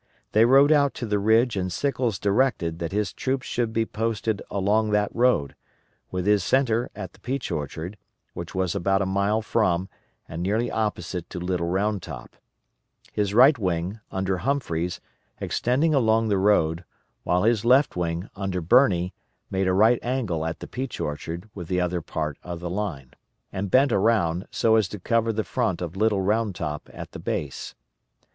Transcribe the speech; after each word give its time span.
They 0.31 0.45
rode 0.45 0.71
out 0.71 0.95
to 0.95 1.05
the 1.05 1.19
ridge 1.19 1.55
and 1.55 1.71
Sickles 1.71 2.17
directed 2.17 2.79
that 2.79 2.91
his 2.91 3.13
troops 3.13 3.45
should 3.45 3.71
be 3.71 3.85
posted 3.85 4.41
along 4.49 4.89
that 4.89 5.13
road, 5.15 5.53
with 6.09 6.25
his 6.25 6.43
centre 6.43 6.89
at 6.95 7.13
the 7.13 7.19
Peach 7.19 7.51
Orchard, 7.51 7.99
which 8.33 8.55
was 8.55 8.73
about 8.73 9.03
a 9.03 9.05
mile 9.05 9.43
from 9.43 9.89
and 10.27 10.41
nearly 10.41 10.71
opposite 10.71 11.29
to 11.29 11.39
Little 11.39 11.67
Round 11.67 12.01
Top; 12.01 12.35
his 13.13 13.35
right 13.35 13.59
wing, 13.59 13.99
under 14.09 14.39
Humphreys, 14.39 14.99
extending 15.39 15.93
along 15.93 16.29
the 16.29 16.39
road, 16.39 16.83
while 17.21 17.43
his 17.43 17.63
left 17.63 17.95
wing, 17.95 18.27
under 18.35 18.59
Birney, 18.59 19.13
made 19.51 19.67
a 19.67 19.73
right 19.73 19.99
angle 20.01 20.47
at 20.47 20.61
the 20.61 20.67
Peach 20.67 20.99
Orchard 20.99 21.47
with 21.53 21.67
the 21.67 21.79
other 21.79 22.01
part 22.01 22.39
of 22.41 22.59
the 22.59 22.71
line, 22.71 23.11
and 23.53 23.69
bent 23.69 23.91
around, 23.91 24.47
so 24.49 24.77
as 24.77 24.87
to 24.87 24.99
cover 24.99 25.31
the 25.31 25.43
front 25.43 25.79
of 25.79 25.95
Little 25.95 26.21
Round 26.21 26.55
Top 26.55 26.89
at 26.91 27.11
the 27.11 27.19
base. 27.19 27.75